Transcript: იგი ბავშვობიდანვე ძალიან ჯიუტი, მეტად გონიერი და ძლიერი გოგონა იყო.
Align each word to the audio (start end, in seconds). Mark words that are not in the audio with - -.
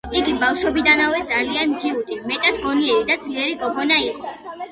იგი 0.19 0.31
ბავშვობიდანვე 0.43 1.19
ძალიან 1.31 1.75
ჯიუტი, 1.83 2.17
მეტად 2.31 2.57
გონიერი 2.65 3.05
და 3.11 3.17
ძლიერი 3.29 3.55
გოგონა 3.67 4.01
იყო. 4.09 4.35